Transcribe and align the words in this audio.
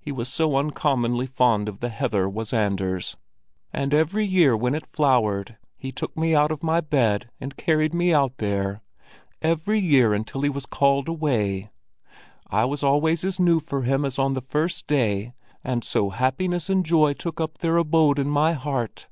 He 0.00 0.10
was 0.10 0.26
so 0.28 0.56
uncommonly 0.56 1.28
fond 1.28 1.68
of 1.68 1.78
the 1.78 1.90
heather, 1.90 2.28
was 2.28 2.52
Anders, 2.52 3.16
and 3.72 3.94
every 3.94 4.24
year 4.26 4.56
when 4.56 4.74
it 4.74 4.84
flowered, 4.84 5.58
he 5.76 5.92
took 5.92 6.16
me 6.16 6.34
out 6.34 6.50
of 6.50 6.64
my 6.64 6.80
bed 6.80 7.30
and 7.40 7.56
carried 7.56 7.94
me 7.94 8.12
out 8.12 8.38
there—every 8.38 9.78
year 9.78 10.12
until 10.12 10.40
he 10.42 10.50
was 10.50 10.66
called 10.66 11.06
away. 11.06 11.70
I 12.48 12.64
was 12.64 12.82
always 12.82 13.22
as 13.24 13.38
new 13.38 13.60
for 13.60 13.82
him 13.82 14.04
as 14.04 14.18
on 14.18 14.34
the 14.34 14.40
first 14.40 14.88
day, 14.88 15.34
and 15.62 15.84
so 15.84 16.10
happiness 16.10 16.68
and 16.68 16.84
joy 16.84 17.12
took 17.12 17.40
up 17.40 17.58
their 17.58 17.76
abode 17.76 18.18
in 18.18 18.28
my 18.28 18.54
heart." 18.54 19.06